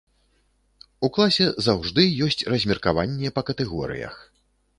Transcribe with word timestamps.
У 1.07 1.09
класе 1.17 1.47
заўжды 1.67 2.07
ёсць 2.29 2.41
размеркаванне 2.55 3.35
па 3.37 3.41
катэгорыях. 3.53 4.15